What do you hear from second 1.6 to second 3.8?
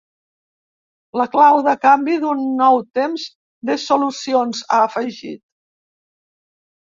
de canvi, d’un nou temps de